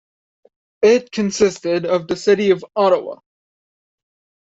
It 0.81 1.11
consisted 1.11 1.85
of 1.85 2.07
the 2.07 2.15
city 2.15 2.49
of 2.49 2.65
Ottawa. 2.75 3.17